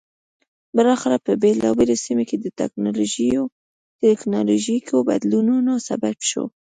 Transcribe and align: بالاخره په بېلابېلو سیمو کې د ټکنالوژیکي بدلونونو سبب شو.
بالاخره 0.75 1.17
په 1.25 1.31
بېلابېلو 1.41 1.95
سیمو 2.05 2.23
کې 2.29 2.37
د 2.39 2.45
ټکنالوژیکي 4.17 4.97
بدلونونو 5.09 5.73
سبب 5.87 6.15
شو. 6.29 6.43